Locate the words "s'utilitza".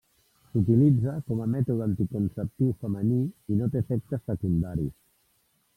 0.53-1.13